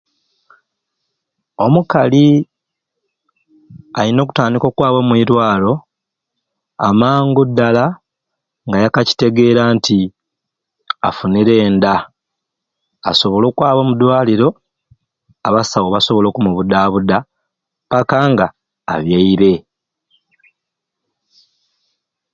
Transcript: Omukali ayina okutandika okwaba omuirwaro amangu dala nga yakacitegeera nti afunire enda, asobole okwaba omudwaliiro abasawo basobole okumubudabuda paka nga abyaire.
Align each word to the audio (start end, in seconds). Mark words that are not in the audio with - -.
Omukali 1.65 2.25
ayina 3.99 4.19
okutandika 4.23 4.65
okwaba 4.67 4.97
omuirwaro 5.01 5.73
amangu 6.87 7.41
dala 7.57 7.85
nga 8.67 8.77
yakacitegeera 8.83 9.63
nti 9.75 9.99
afunire 11.09 11.53
enda, 11.65 11.95
asobole 13.09 13.45
okwaba 13.47 13.79
omudwaliiro 13.81 14.49
abasawo 15.47 15.87
basobole 15.95 16.27
okumubudabuda 16.29 17.17
paka 17.89 18.19
nga 18.31 18.47
abyaire. 18.93 19.53